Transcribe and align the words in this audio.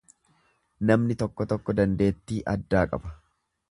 Namni 0.91 1.19
tokko 1.25 1.49
tokko 1.53 1.79
dandeettii 1.83 2.43
addaa 2.57 2.87
qaba. 2.97 3.19